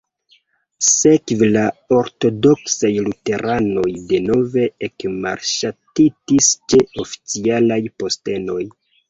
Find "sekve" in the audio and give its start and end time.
0.85-1.49